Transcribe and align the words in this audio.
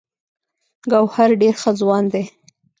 ګوهر 0.91 1.29
ډې 1.39 1.49
ښۀ 1.59 1.71
ځوان 1.79 2.03
دی 2.13 2.23